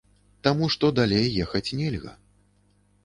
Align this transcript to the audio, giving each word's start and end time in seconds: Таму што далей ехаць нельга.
Таму 0.47 0.69
што 0.75 0.89
далей 0.99 1.27
ехаць 1.45 1.73
нельга. 1.83 2.17